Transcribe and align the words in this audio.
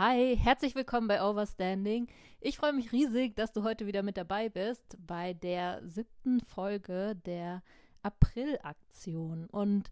Hi, 0.00 0.36
herzlich 0.36 0.76
willkommen 0.76 1.08
bei 1.08 1.20
Overstanding. 1.20 2.06
Ich 2.40 2.56
freue 2.56 2.72
mich 2.72 2.92
riesig, 2.92 3.34
dass 3.34 3.50
du 3.50 3.64
heute 3.64 3.88
wieder 3.88 4.04
mit 4.04 4.16
dabei 4.16 4.48
bist 4.48 4.96
bei 5.04 5.34
der 5.34 5.80
siebten 5.84 6.38
Folge 6.38 7.16
der 7.26 7.64
April-Aktion. 8.04 9.46
Und 9.46 9.90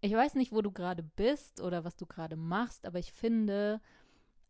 ich 0.00 0.12
weiß 0.12 0.34
nicht, 0.34 0.50
wo 0.50 0.62
du 0.62 0.72
gerade 0.72 1.04
bist 1.04 1.60
oder 1.60 1.84
was 1.84 1.94
du 1.94 2.06
gerade 2.06 2.34
machst, 2.34 2.84
aber 2.84 2.98
ich 2.98 3.12
finde, 3.12 3.80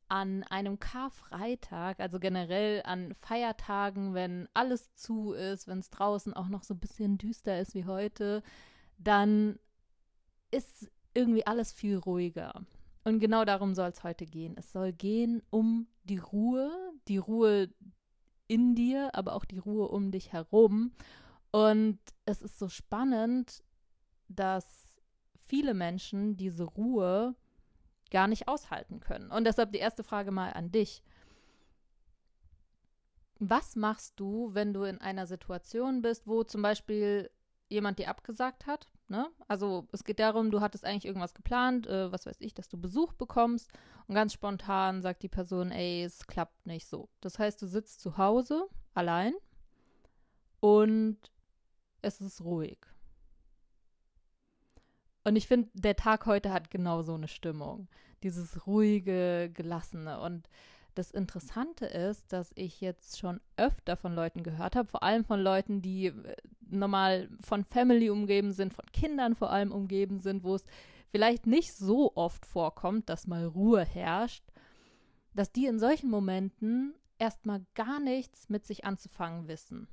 an 0.08 0.44
einem 0.44 0.78
Karfreitag, 0.80 2.00
also 2.00 2.18
generell 2.18 2.80
an 2.86 3.14
Feiertagen, 3.20 4.14
wenn 4.14 4.48
alles 4.54 4.94
zu 4.94 5.32
ist, 5.32 5.68
wenn 5.68 5.80
es 5.80 5.90
draußen 5.90 6.32
auch 6.32 6.48
noch 6.48 6.62
so 6.62 6.72
ein 6.72 6.80
bisschen 6.80 7.18
düster 7.18 7.60
ist 7.60 7.74
wie 7.74 7.84
heute, 7.84 8.42
dann 8.96 9.58
ist 10.50 10.90
irgendwie 11.12 11.46
alles 11.46 11.70
viel 11.70 11.98
ruhiger. 11.98 12.64
Und 13.04 13.20
genau 13.20 13.44
darum 13.44 13.74
soll 13.74 13.88
es 13.88 14.04
heute 14.04 14.26
gehen. 14.26 14.54
Es 14.56 14.72
soll 14.72 14.92
gehen 14.92 15.42
um 15.50 15.88
die 16.04 16.18
Ruhe, 16.18 16.70
die 17.08 17.16
Ruhe 17.18 17.70
in 18.46 18.74
dir, 18.74 19.14
aber 19.14 19.34
auch 19.34 19.44
die 19.44 19.58
Ruhe 19.58 19.88
um 19.88 20.10
dich 20.10 20.32
herum. 20.32 20.92
Und 21.50 21.98
es 22.26 22.42
ist 22.42 22.58
so 22.58 22.68
spannend, 22.68 23.62
dass 24.28 24.96
viele 25.34 25.74
Menschen 25.74 26.36
diese 26.36 26.64
Ruhe 26.64 27.34
gar 28.10 28.28
nicht 28.28 28.48
aushalten 28.48 29.00
können. 29.00 29.30
Und 29.30 29.44
deshalb 29.44 29.72
die 29.72 29.78
erste 29.78 30.04
Frage 30.04 30.30
mal 30.30 30.52
an 30.52 30.70
dich. 30.70 31.02
Was 33.38 33.76
machst 33.76 34.20
du, 34.20 34.52
wenn 34.52 34.74
du 34.74 34.82
in 34.82 35.00
einer 35.00 35.26
Situation 35.26 36.02
bist, 36.02 36.26
wo 36.26 36.44
zum 36.44 36.60
Beispiel 36.60 37.30
jemand 37.70 37.98
dir 37.98 38.08
abgesagt 38.10 38.66
hat. 38.66 38.86
Ne? 39.10 39.28
Also 39.48 39.88
es 39.90 40.04
geht 40.04 40.20
darum, 40.20 40.52
du 40.52 40.60
hattest 40.60 40.84
eigentlich 40.84 41.04
irgendwas 41.04 41.34
geplant, 41.34 41.88
äh, 41.88 42.12
was 42.12 42.26
weiß 42.26 42.36
ich, 42.38 42.54
dass 42.54 42.68
du 42.68 42.78
Besuch 42.78 43.12
bekommst 43.12 43.68
und 44.06 44.14
ganz 44.14 44.32
spontan 44.32 45.02
sagt 45.02 45.24
die 45.24 45.28
Person, 45.28 45.72
ey, 45.72 46.04
es 46.04 46.28
klappt 46.28 46.64
nicht 46.64 46.86
so. 46.86 47.08
Das 47.20 47.40
heißt, 47.40 47.60
du 47.60 47.66
sitzt 47.66 48.00
zu 48.00 48.18
Hause 48.18 48.68
allein 48.94 49.32
und 50.60 51.18
es 52.02 52.20
ist 52.20 52.42
ruhig. 52.42 52.78
Und 55.24 55.34
ich 55.34 55.48
finde, 55.48 55.70
der 55.74 55.96
Tag 55.96 56.26
heute 56.26 56.52
hat 56.52 56.70
genau 56.70 57.02
so 57.02 57.14
eine 57.14 57.28
Stimmung. 57.28 57.88
Dieses 58.22 58.64
ruhige, 58.66 59.50
gelassene. 59.52 60.20
Und 60.20 60.48
das 60.94 61.10
Interessante 61.10 61.86
ist, 61.86 62.32
dass 62.32 62.52
ich 62.54 62.80
jetzt 62.80 63.18
schon 63.18 63.40
öfter 63.56 63.96
von 63.96 64.14
Leuten 64.14 64.42
gehört 64.42 64.76
habe, 64.76 64.88
vor 64.88 65.02
allem 65.02 65.24
von 65.24 65.40
Leuten, 65.40 65.82
die 65.82 66.06
äh, 66.06 66.36
normal 66.60 67.28
von 67.40 67.64
Family 67.64 68.10
umgeben 68.10 68.52
sind, 68.52 68.74
von 68.74 68.86
Kindern 68.92 69.34
vor 69.34 69.50
allem 69.50 69.72
umgeben 69.72 70.20
sind, 70.20 70.42
wo 70.42 70.54
es 70.54 70.64
vielleicht 71.10 71.46
nicht 71.46 71.72
so 71.74 72.12
oft 72.14 72.46
vorkommt, 72.46 73.08
dass 73.08 73.26
mal 73.26 73.44
Ruhe 73.44 73.84
herrscht, 73.84 74.44
dass 75.34 75.52
die 75.52 75.66
in 75.66 75.78
solchen 75.78 76.10
Momenten 76.10 76.94
erstmal 77.18 77.64
gar 77.74 78.00
nichts 78.00 78.48
mit 78.48 78.66
sich 78.66 78.84
anzufangen 78.84 79.48
wissen. 79.48 79.88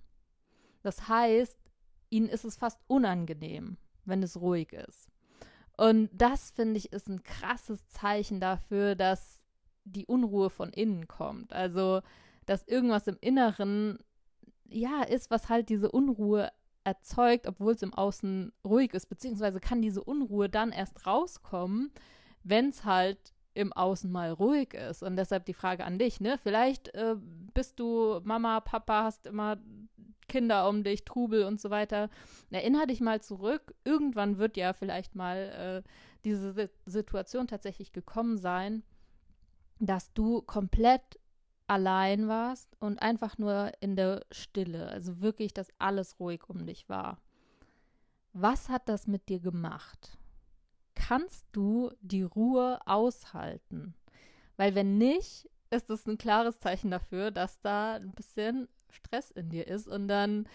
Das 0.83 1.07
heißt, 1.07 1.57
ihnen 2.09 2.29
ist 2.29 2.45
es 2.45 2.55
fast 2.55 2.79
unangenehm, 2.87 3.77
wenn 4.05 4.23
es 4.23 4.39
ruhig 4.39 4.73
ist. 4.73 5.09
Und 5.75 6.09
das, 6.13 6.51
finde 6.51 6.77
ich, 6.77 6.91
ist 6.91 7.07
ein 7.07 7.23
krasses 7.23 7.87
Zeichen 7.87 8.39
dafür, 8.39 8.95
dass 8.95 9.36
die 9.91 10.05
Unruhe 10.05 10.49
von 10.49 10.69
innen 10.69 11.07
kommt. 11.07 11.53
Also, 11.53 12.01
dass 12.45 12.67
irgendwas 12.67 13.07
im 13.07 13.17
Inneren, 13.21 13.99
ja, 14.69 15.03
ist, 15.03 15.31
was 15.31 15.49
halt 15.49 15.69
diese 15.69 15.91
Unruhe 15.91 16.51
erzeugt, 16.83 17.47
obwohl 17.47 17.73
es 17.73 17.81
im 17.81 17.93
Außen 17.93 18.53
ruhig 18.65 18.93
ist, 18.93 19.07
beziehungsweise 19.07 19.59
kann 19.59 19.81
diese 19.81 20.03
Unruhe 20.03 20.49
dann 20.49 20.71
erst 20.71 21.05
rauskommen, 21.05 21.91
wenn 22.43 22.69
es 22.69 22.85
halt 22.85 23.33
im 23.53 23.73
Außen 23.73 24.09
mal 24.11 24.31
ruhig 24.31 24.73
ist. 24.73 25.03
Und 25.03 25.15
deshalb 25.17 25.45
die 25.45 25.53
Frage 25.53 25.83
an 25.83 25.99
dich, 25.99 26.21
ne? 26.21 26.37
Vielleicht 26.41 26.93
äh, 26.93 27.15
bist 27.53 27.79
du 27.79 28.21
Mama, 28.23 28.61
Papa, 28.61 29.03
hast 29.03 29.25
immer 29.25 29.57
Kinder 30.27 30.69
um 30.69 30.83
dich, 30.83 31.05
Trubel 31.05 31.43
und 31.43 31.59
so 31.59 31.69
weiter. 31.69 32.09
Erinnere 32.51 32.87
dich 32.87 33.01
mal 33.01 33.21
zurück. 33.21 33.73
Irgendwann 33.83 34.37
wird 34.37 34.57
ja 34.57 34.73
vielleicht 34.73 35.15
mal 35.15 35.83
äh, 35.85 35.89
diese 36.23 36.69
Situation 36.85 37.47
tatsächlich 37.47 37.91
gekommen 37.93 38.37
sein, 38.37 38.83
dass 39.79 40.13
du 40.13 40.41
komplett 40.41 41.19
allein 41.67 42.27
warst 42.27 42.75
und 42.79 43.01
einfach 43.01 43.37
nur 43.37 43.71
in 43.81 43.95
der 43.95 44.25
Stille, 44.31 44.87
also 44.87 45.21
wirklich, 45.21 45.53
dass 45.53 45.73
alles 45.77 46.19
ruhig 46.19 46.49
um 46.49 46.65
dich 46.65 46.87
war. 46.87 47.19
Was 48.33 48.69
hat 48.69 48.87
das 48.87 49.07
mit 49.07 49.29
dir 49.29 49.39
gemacht? 49.39 50.17
Kannst 50.95 51.45
du 51.51 51.91
die 52.01 52.23
Ruhe 52.23 52.79
aushalten? 52.85 53.93
Weil 54.55 54.75
wenn 54.75 54.97
nicht, 54.97 55.49
ist 55.69 55.89
das 55.89 56.05
ein 56.07 56.17
klares 56.17 56.59
Zeichen 56.59 56.91
dafür, 56.91 57.31
dass 57.31 57.59
da 57.61 57.95
ein 57.95 58.11
bisschen 58.11 58.67
Stress 58.89 59.31
in 59.31 59.49
dir 59.49 59.67
ist 59.67 59.87
und 59.87 60.07
dann 60.07 60.47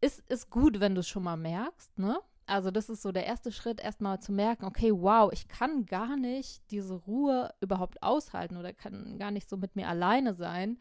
ist 0.00 0.22
es 0.28 0.48
gut, 0.48 0.80
wenn 0.80 0.94
du 0.94 1.00
es 1.00 1.08
schon 1.08 1.24
mal 1.24 1.36
merkst, 1.36 1.98
ne? 1.98 2.18
Also 2.50 2.72
das 2.72 2.90
ist 2.90 3.02
so 3.02 3.12
der 3.12 3.26
erste 3.26 3.52
Schritt, 3.52 3.80
erstmal 3.80 4.20
zu 4.20 4.32
merken, 4.32 4.64
okay, 4.64 4.92
wow, 4.92 5.30
ich 5.32 5.46
kann 5.46 5.86
gar 5.86 6.16
nicht 6.16 6.60
diese 6.72 6.94
Ruhe 6.94 7.54
überhaupt 7.60 8.02
aushalten 8.02 8.56
oder 8.56 8.72
kann 8.72 9.18
gar 9.20 9.30
nicht 9.30 9.48
so 9.48 9.56
mit 9.56 9.76
mir 9.76 9.86
alleine 9.86 10.34
sein. 10.34 10.78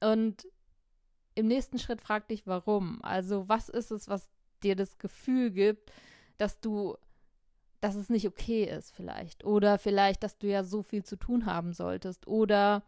Und 0.00 0.46
im 1.34 1.46
nächsten 1.46 1.78
Schritt 1.78 2.02
frag 2.02 2.28
dich, 2.28 2.46
warum. 2.46 3.02
Also 3.02 3.48
was 3.48 3.70
ist 3.70 3.90
es, 3.90 4.08
was 4.08 4.28
dir 4.62 4.76
das 4.76 4.98
Gefühl 4.98 5.50
gibt, 5.50 5.90
dass 6.36 6.60
du, 6.60 6.96
dass 7.80 7.94
es 7.94 8.10
nicht 8.10 8.26
okay 8.26 8.64
ist 8.64 8.94
vielleicht. 8.94 9.44
Oder 9.44 9.78
vielleicht, 9.78 10.22
dass 10.22 10.36
du 10.36 10.46
ja 10.46 10.62
so 10.62 10.82
viel 10.82 11.04
zu 11.04 11.16
tun 11.16 11.46
haben 11.46 11.72
solltest. 11.72 12.26
Oder 12.26 12.82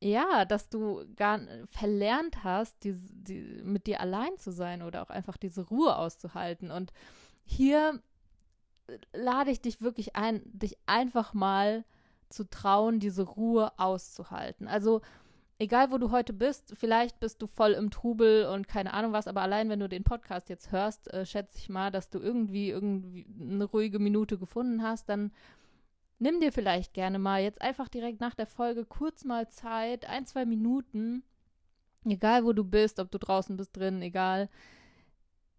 ja, 0.00 0.44
dass 0.44 0.68
du 0.68 1.04
gar 1.16 1.40
verlernt 1.70 2.44
hast, 2.44 2.84
die, 2.84 2.94
die, 2.94 3.62
mit 3.64 3.88
dir 3.88 4.00
allein 4.00 4.38
zu 4.38 4.52
sein 4.52 4.82
oder 4.82 5.02
auch 5.02 5.10
einfach 5.10 5.36
diese 5.36 5.66
Ruhe 5.66 5.96
auszuhalten. 5.96 6.70
Und 6.70 6.92
hier 7.44 8.00
äh, 8.86 8.98
lade 9.12 9.50
ich 9.50 9.60
dich 9.60 9.80
wirklich 9.80 10.16
ein, 10.16 10.42
dich 10.44 10.76
einfach 10.86 11.34
mal 11.34 11.84
zu 12.28 12.48
trauen, 12.48 12.98
diese 12.98 13.22
Ruhe 13.22 13.72
auszuhalten. 13.78 14.66
Also 14.66 15.02
egal 15.58 15.92
wo 15.92 15.98
du 15.98 16.10
heute 16.10 16.32
bist, 16.32 16.74
vielleicht 16.76 17.20
bist 17.20 17.40
du 17.40 17.46
voll 17.46 17.72
im 17.72 17.90
Trubel 17.90 18.46
und 18.46 18.66
keine 18.66 18.94
Ahnung 18.94 19.12
was, 19.12 19.28
aber 19.28 19.42
allein 19.42 19.68
wenn 19.68 19.80
du 19.80 19.88
den 19.88 20.02
Podcast 20.02 20.48
jetzt 20.48 20.72
hörst, 20.72 21.12
äh, 21.12 21.24
schätze 21.24 21.58
ich 21.58 21.68
mal, 21.68 21.90
dass 21.90 22.10
du 22.10 22.18
irgendwie 22.18 22.70
irgendwie 22.70 23.26
eine 23.40 23.64
ruhige 23.64 23.98
Minute 23.98 24.38
gefunden 24.38 24.82
hast, 24.82 25.08
dann 25.08 25.30
nimm 26.18 26.40
dir 26.40 26.52
vielleicht 26.52 26.94
gerne 26.94 27.18
mal 27.18 27.42
jetzt 27.42 27.60
einfach 27.60 27.88
direkt 27.88 28.20
nach 28.20 28.34
der 28.34 28.46
Folge 28.46 28.84
kurz 28.84 29.24
mal 29.24 29.48
Zeit, 29.48 30.06
ein, 30.06 30.26
zwei 30.26 30.46
Minuten, 30.46 31.22
egal 32.04 32.44
wo 32.44 32.52
du 32.52 32.64
bist, 32.64 32.98
ob 32.98 33.10
du 33.10 33.18
draußen 33.18 33.56
bist, 33.56 33.76
drin, 33.76 34.02
egal, 34.02 34.48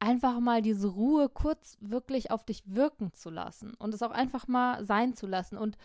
einfach 0.03 0.41
mal 0.41 0.61
diese 0.61 0.89
Ruhe 0.89 1.29
kurz 1.29 1.77
wirklich 1.79 2.29
auf 2.29 2.43
dich 2.43 2.61
wirken 2.65 3.13
zu 3.13 3.29
lassen 3.29 3.73
und 3.75 3.93
es 3.93 4.01
auch 4.01 4.11
einfach 4.11 4.49
mal 4.49 4.83
sein 4.83 5.13
zu 5.13 5.27
lassen. 5.27 5.57
Und 5.57 5.77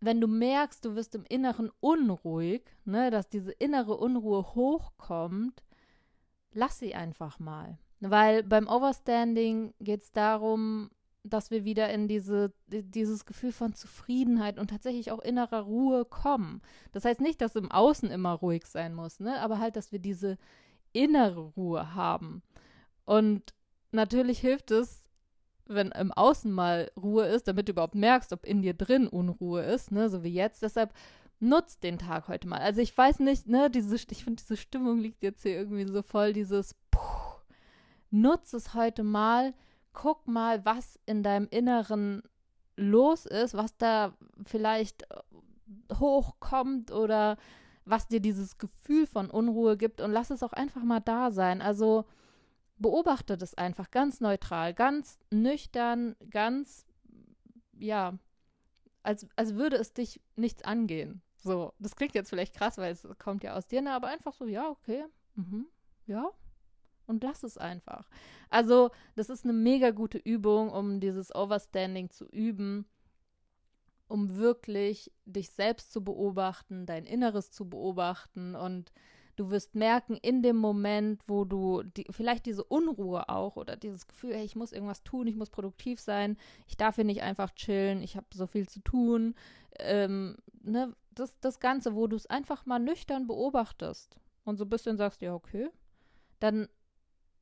wenn 0.00 0.22
du 0.22 0.26
merkst, 0.26 0.82
du 0.84 0.94
wirst 0.94 1.14
im 1.14 1.24
Inneren 1.28 1.70
unruhig, 1.80 2.62
ne, 2.86 3.10
dass 3.10 3.28
diese 3.28 3.52
innere 3.52 3.96
Unruhe 3.96 4.54
hochkommt, 4.54 5.62
lass 6.52 6.78
sie 6.78 6.94
einfach 6.94 7.38
mal. 7.38 7.78
Weil 8.00 8.42
beim 8.42 8.68
Overstanding 8.68 9.74
geht 9.80 10.02
es 10.02 10.12
darum, 10.12 10.90
dass 11.24 11.50
wir 11.50 11.64
wieder 11.64 11.90
in 11.90 12.08
diese, 12.08 12.52
dieses 12.68 13.26
Gefühl 13.26 13.52
von 13.52 13.74
Zufriedenheit 13.74 14.58
und 14.58 14.68
tatsächlich 14.70 15.10
auch 15.10 15.20
innerer 15.20 15.60
Ruhe 15.60 16.06
kommen. 16.06 16.62
Das 16.92 17.04
heißt 17.04 17.20
nicht, 17.20 17.42
dass 17.42 17.54
im 17.54 17.70
Außen 17.70 18.10
immer 18.10 18.32
ruhig 18.32 18.66
sein 18.66 18.94
muss, 18.94 19.20
ne? 19.20 19.40
aber 19.40 19.58
halt, 19.58 19.76
dass 19.76 19.92
wir 19.92 19.98
diese 19.98 20.38
innere 20.92 21.40
Ruhe 21.40 21.94
haben. 21.94 22.42
Und 23.04 23.54
natürlich 23.92 24.38
hilft 24.38 24.70
es, 24.70 25.08
wenn 25.66 25.92
im 25.92 26.12
Außen 26.12 26.52
mal 26.52 26.90
Ruhe 26.96 27.26
ist, 27.26 27.48
damit 27.48 27.68
du 27.68 27.72
überhaupt 27.72 27.94
merkst, 27.94 28.32
ob 28.32 28.44
in 28.44 28.62
dir 28.62 28.74
drin 28.74 29.08
Unruhe 29.08 29.62
ist, 29.62 29.92
ne, 29.92 30.08
so 30.08 30.22
wie 30.22 30.32
jetzt. 30.32 30.62
Deshalb 30.62 30.92
nutzt 31.40 31.82
den 31.82 31.98
Tag 31.98 32.28
heute 32.28 32.48
mal. 32.48 32.60
Also 32.60 32.80
ich 32.80 32.96
weiß 32.96 33.20
nicht, 33.20 33.46
ne, 33.46 33.70
diese, 33.70 33.96
ich 33.96 34.24
finde, 34.24 34.42
diese 34.42 34.56
Stimmung 34.56 34.98
liegt 34.98 35.22
jetzt 35.22 35.42
hier 35.42 35.56
irgendwie 35.56 35.86
so 35.86 36.02
voll, 36.02 36.32
dieses 36.32 36.74
Puh, 36.90 37.40
nutz 38.10 38.52
es 38.52 38.74
heute 38.74 39.02
mal, 39.02 39.54
guck 39.92 40.26
mal, 40.26 40.64
was 40.64 40.98
in 41.06 41.22
deinem 41.22 41.48
Inneren 41.50 42.22
los 42.76 43.26
ist, 43.26 43.54
was 43.54 43.76
da 43.76 44.14
vielleicht 44.44 45.06
hochkommt 45.92 46.90
oder 46.90 47.36
was 47.84 48.08
dir 48.08 48.20
dieses 48.20 48.58
Gefühl 48.58 49.06
von 49.06 49.30
Unruhe 49.30 49.76
gibt 49.76 50.00
und 50.00 50.10
lass 50.10 50.30
es 50.30 50.42
auch 50.42 50.52
einfach 50.52 50.82
mal 50.82 51.00
da 51.00 51.30
sein. 51.30 51.60
Also 51.60 52.04
beobachte 52.76 53.36
das 53.36 53.54
einfach 53.54 53.90
ganz 53.90 54.20
neutral, 54.20 54.74
ganz 54.74 55.18
nüchtern, 55.30 56.16
ganz, 56.30 56.86
ja, 57.78 58.18
als, 59.02 59.26
als 59.36 59.54
würde 59.54 59.76
es 59.76 59.92
dich 59.92 60.20
nichts 60.36 60.62
angehen. 60.62 61.22
So, 61.36 61.74
das 61.78 61.96
klingt 61.96 62.14
jetzt 62.14 62.30
vielleicht 62.30 62.54
krass, 62.54 62.78
weil 62.78 62.92
es 62.92 63.06
kommt 63.18 63.44
ja 63.44 63.54
aus 63.54 63.66
dir, 63.66 63.82
ne, 63.82 63.92
aber 63.92 64.08
einfach 64.08 64.32
so, 64.32 64.46
ja, 64.46 64.68
okay, 64.68 65.04
mhm, 65.34 65.66
ja, 66.06 66.30
und 67.06 67.22
lass 67.22 67.42
es 67.42 67.58
einfach. 67.58 68.08
Also, 68.48 68.90
das 69.14 69.28
ist 69.28 69.44
eine 69.44 69.52
mega 69.52 69.90
gute 69.90 70.18
Übung, 70.18 70.70
um 70.70 71.00
dieses 71.00 71.34
Overstanding 71.34 72.10
zu 72.10 72.24
üben 72.26 72.86
um 74.08 74.36
wirklich 74.36 75.10
dich 75.24 75.50
selbst 75.50 75.92
zu 75.92 76.04
beobachten, 76.04 76.86
dein 76.86 77.04
Inneres 77.04 77.50
zu 77.50 77.68
beobachten 77.68 78.54
und 78.54 78.92
du 79.36 79.50
wirst 79.50 79.74
merken, 79.74 80.16
in 80.16 80.42
dem 80.42 80.56
Moment, 80.56 81.22
wo 81.26 81.44
du 81.44 81.82
die, 81.82 82.06
vielleicht 82.10 82.46
diese 82.46 82.64
Unruhe 82.64 83.28
auch 83.28 83.56
oder 83.56 83.76
dieses 83.76 84.06
Gefühl, 84.06 84.34
hey, 84.34 84.44
ich 84.44 84.56
muss 84.56 84.72
irgendwas 84.72 85.02
tun, 85.02 85.26
ich 85.26 85.36
muss 85.36 85.50
produktiv 85.50 86.00
sein, 86.00 86.36
ich 86.66 86.76
darf 86.76 86.96
hier 86.96 87.04
nicht 87.04 87.22
einfach 87.22 87.50
chillen, 87.52 88.02
ich 88.02 88.16
habe 88.16 88.26
so 88.32 88.46
viel 88.46 88.68
zu 88.68 88.80
tun, 88.80 89.34
ähm, 89.78 90.36
ne, 90.62 90.94
das, 91.10 91.38
das 91.40 91.60
Ganze, 91.60 91.94
wo 91.94 92.06
du 92.06 92.16
es 92.16 92.26
einfach 92.26 92.66
mal 92.66 92.78
nüchtern 92.78 93.26
beobachtest 93.26 94.16
und 94.44 94.56
so 94.56 94.64
ein 94.64 94.70
bisschen 94.70 94.96
sagst, 94.96 95.22
ja, 95.22 95.34
okay, 95.34 95.70
dann 96.40 96.68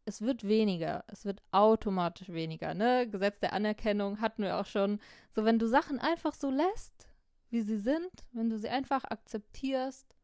es 0.04 0.20
wird 0.20 0.46
weniger, 0.46 1.04
es 1.06 1.24
wird 1.24 1.42
automatisch 1.52 2.28
weniger, 2.30 2.74
ne? 2.74 3.08
Gesetz 3.08 3.38
der 3.38 3.52
Anerkennung 3.52 4.20
hatten 4.20 4.42
wir 4.42 4.58
auch 4.58 4.66
schon. 4.66 4.98
So, 5.30 5.44
wenn 5.44 5.60
du 5.60 5.68
Sachen 5.68 6.00
einfach 6.00 6.34
so 6.34 6.50
lässt, 6.50 7.08
wie 7.50 7.60
sie 7.62 7.78
sind, 7.78 8.10
wenn 8.32 8.50
du 8.50 8.58
sie 8.58 8.68
einfach 8.68 9.04
akzeptierst, 9.04 10.16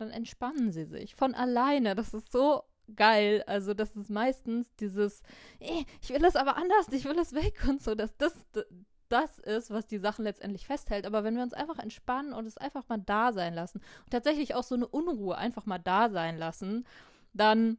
dann 0.00 0.10
entspannen 0.10 0.72
sie 0.72 0.84
sich 0.84 1.14
von 1.14 1.34
alleine. 1.34 1.94
Das 1.94 2.14
ist 2.14 2.32
so 2.32 2.62
geil. 2.96 3.44
Also, 3.46 3.74
das 3.74 3.94
ist 3.96 4.10
meistens 4.10 4.74
dieses, 4.76 5.22
eh, 5.60 5.84
ich 6.02 6.10
will 6.10 6.20
das 6.20 6.36
aber 6.36 6.56
anders, 6.56 6.88
ich 6.90 7.04
will 7.04 7.14
das 7.14 7.32
weg 7.34 7.64
und 7.68 7.82
so, 7.82 7.94
dass 7.94 8.16
das 8.16 8.34
das 9.10 9.38
ist, 9.40 9.70
was 9.70 9.86
die 9.86 9.98
Sachen 9.98 10.24
letztendlich 10.24 10.66
festhält. 10.66 11.04
Aber 11.04 11.24
wenn 11.24 11.36
wir 11.36 11.42
uns 11.42 11.52
einfach 11.52 11.78
entspannen 11.78 12.32
und 12.32 12.46
es 12.46 12.56
einfach 12.56 12.88
mal 12.88 12.98
da 12.98 13.32
sein 13.32 13.54
lassen 13.54 13.78
und 14.04 14.10
tatsächlich 14.10 14.54
auch 14.54 14.62
so 14.62 14.76
eine 14.76 14.86
Unruhe 14.86 15.36
einfach 15.36 15.66
mal 15.66 15.78
da 15.78 16.08
sein 16.10 16.38
lassen, 16.38 16.86
dann 17.32 17.78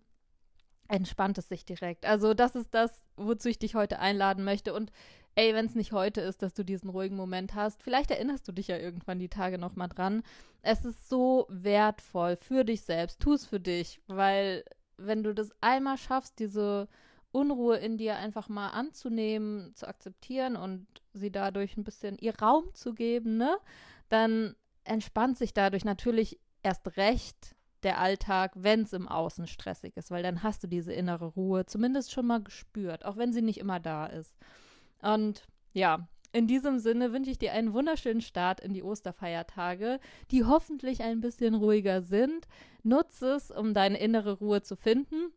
entspannt 0.88 1.38
es 1.38 1.48
sich 1.48 1.66
direkt. 1.66 2.06
Also 2.06 2.34
das 2.34 2.56
ist 2.56 2.74
das, 2.76 2.92
wozu 3.16 3.48
ich 3.48 3.58
dich 3.58 3.76
heute 3.76 4.00
einladen 4.00 4.44
möchte. 4.44 4.74
Und 4.74 4.92
ey, 5.36 5.54
wenn 5.54 5.66
es 5.66 5.76
nicht 5.76 5.92
heute 5.92 6.22
ist, 6.22 6.42
dass 6.42 6.54
du 6.54 6.64
diesen 6.64 6.90
ruhigen 6.90 7.16
Moment 7.16 7.56
hast, 7.56 7.84
vielleicht 7.84 8.12
erinnerst 8.12 8.48
du 8.48 8.52
dich 8.52 8.68
ja 8.68 8.78
irgendwann 8.78 9.20
die 9.20 9.30
Tage 9.30 9.58
nochmal 9.58 9.90
dran. 9.90 10.24
Es 10.62 10.86
ist 10.86 11.10
so 11.10 11.48
wertvoll 11.50 12.38
für 12.38 12.64
dich 12.64 12.82
selbst. 12.82 13.20
Tu 13.20 13.34
es 13.34 13.46
für 13.46 13.60
dich, 13.60 14.02
weil 14.08 14.64
wenn 14.98 15.24
du 15.24 15.34
das 15.34 15.52
einmal 15.62 15.98
schaffst, 15.98 16.40
diese 16.40 16.88
Unruhe 17.32 17.78
in 17.78 17.98
dir 17.98 18.18
einfach 18.18 18.50
mal 18.50 18.70
anzunehmen, 18.70 19.74
zu 19.76 19.88
akzeptieren 19.88 20.56
und 20.56 20.86
sie 21.14 21.32
dadurch 21.32 21.78
ein 21.78 21.84
bisschen 21.84 22.18
ihr 22.18 22.38
Raum 22.40 22.74
zu 22.74 22.94
geben, 22.94 23.38
ne, 23.38 23.58
dann 24.10 24.56
entspannt 24.84 25.38
sich 25.38 25.54
dadurch 25.54 25.86
natürlich 25.86 26.40
erst 26.64 26.98
recht 26.98 27.56
der 27.84 28.00
Alltag, 28.00 28.52
wenn 28.56 28.82
es 28.82 28.94
im 28.94 29.08
Außen 29.08 29.48
stressig 29.48 29.96
ist, 29.98 30.12
weil 30.12 30.24
dann 30.24 30.44
hast 30.44 30.64
du 30.64 30.68
diese 30.68 30.94
innere 30.94 31.26
Ruhe 31.26 31.66
zumindest 31.66 32.12
schon 32.12 32.28
mal 32.28 32.42
gespürt, 32.42 33.06
auch 33.06 33.18
wenn 33.18 33.34
sie 33.34 33.42
nicht 33.42 33.60
immer 33.60 33.80
da 33.80 34.06
ist. 34.06 34.36
Und 35.02 35.44
ja, 35.74 36.08
in 36.34 36.48
diesem 36.48 36.80
Sinne 36.80 37.12
wünsche 37.12 37.32
ich 37.32 37.40
dir 37.40 37.52
einen 37.54 37.74
wunderschönen 37.74 38.22
Start 38.22 38.62
in 38.62 38.74
die 38.74 38.84
Osterfeiertage, 38.84 40.00
die 40.32 40.46
hoffentlich 40.46 41.02
ein 41.04 41.20
bisschen 41.20 41.56
ruhiger 41.56 42.02
sind. 42.02 42.48
Nutze 42.84 43.34
es, 43.34 43.52
um 43.52 43.74
deine 43.74 44.00
innere 44.00 44.34
Ruhe 44.34 44.62
zu 44.62 44.76
finden. 44.76 45.34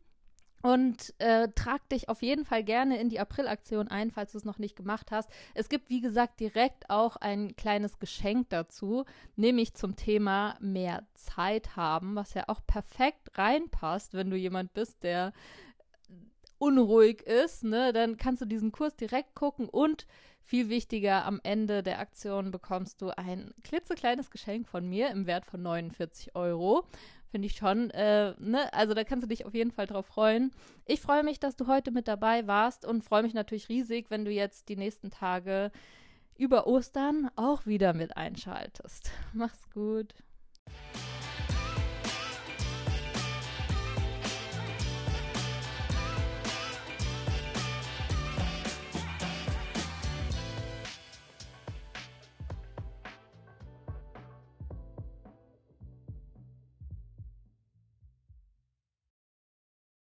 Und 0.61 1.13
äh, 1.19 1.49
trag 1.53 1.87
dich 1.89 2.09
auf 2.09 2.23
jeden 2.23 2.43
Fall 2.43 2.63
gerne 2.63 2.99
in 2.99 3.09
die 3.09 3.19
April-Aktion 3.19 3.87
ein, 3.87 4.09
falls 4.09 4.31
du 4.31 4.39
es 4.39 4.45
noch 4.45 4.57
nicht 4.57 4.75
gemacht 4.75 5.11
hast. 5.11 5.29
Es 5.53 5.69
gibt, 5.69 5.91
wie 5.91 6.01
gesagt, 6.01 6.39
direkt 6.39 6.89
auch 6.89 7.17
ein 7.17 7.55
kleines 7.55 7.99
Geschenk 7.99 8.49
dazu, 8.49 9.05
nämlich 9.35 9.75
zum 9.75 9.95
Thema 9.95 10.57
mehr 10.59 11.05
Zeit 11.13 11.75
haben, 11.75 12.15
was 12.15 12.33
ja 12.33 12.45
auch 12.47 12.61
perfekt 12.65 13.37
reinpasst, 13.37 14.15
wenn 14.15 14.31
du 14.31 14.37
jemand 14.37 14.73
bist, 14.73 15.03
der 15.03 15.33
unruhig 16.57 17.21
ist. 17.21 17.63
Ne? 17.63 17.93
Dann 17.93 18.17
kannst 18.17 18.41
du 18.41 18.45
diesen 18.45 18.71
Kurs 18.71 18.95
direkt 18.95 19.35
gucken 19.35 19.67
und 19.69 20.05
viel 20.45 20.69
wichtiger, 20.69 21.25
am 21.25 21.39
Ende 21.43 21.81
der 21.81 21.99
Aktion 21.99 22.51
bekommst 22.51 23.01
du 23.01 23.09
ein 23.09 23.51
klitzekleines 23.63 24.29
Geschenk 24.29 24.67
von 24.67 24.87
mir 24.87 25.09
im 25.09 25.25
Wert 25.25 25.45
von 25.47 25.61
49 25.63 26.35
Euro. 26.35 26.85
Finde 27.31 27.47
ich 27.47 27.55
schon. 27.55 27.89
Äh, 27.89 28.35
ne? 28.37 28.71
Also 28.71 28.93
da 28.93 29.03
kannst 29.03 29.23
du 29.23 29.27
dich 29.27 29.45
auf 29.45 29.55
jeden 29.55 29.71
Fall 29.71 29.87
drauf 29.87 30.05
freuen. 30.05 30.51
Ich 30.85 31.01
freue 31.01 31.23
mich, 31.23 31.39
dass 31.39 31.55
du 31.55 31.65
heute 31.65 31.89
mit 31.89 32.07
dabei 32.07 32.45
warst 32.45 32.85
und 32.85 33.03
freue 33.03 33.23
mich 33.23 33.33
natürlich 33.33 33.69
riesig, 33.69 34.11
wenn 34.11 34.23
du 34.23 34.31
jetzt 34.31 34.69
die 34.69 34.77
nächsten 34.77 35.09
Tage 35.09 35.71
über 36.37 36.67
Ostern 36.67 37.29
auch 37.35 37.65
wieder 37.65 37.93
mit 37.93 38.15
einschaltest. 38.15 39.11
Mach's 39.33 39.69
gut. 39.73 40.13